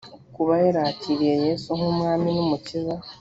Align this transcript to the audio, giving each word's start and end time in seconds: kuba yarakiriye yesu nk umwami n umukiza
kuba 0.35 0.53
yarakiriye 0.65 1.35
yesu 1.45 1.67
nk 1.77 1.83
umwami 1.89 2.27
n 2.31 2.37
umukiza 2.45 2.95